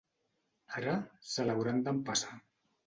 Ara 0.79 0.95
se 1.35 1.47
l'hauran 1.49 1.87
d'empassar. 1.91 2.39